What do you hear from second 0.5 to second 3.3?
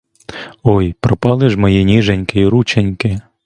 Ой пропали ж мої ніженьки й рученьки!